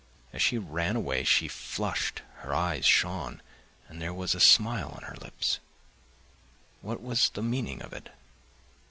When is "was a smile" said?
4.15-4.89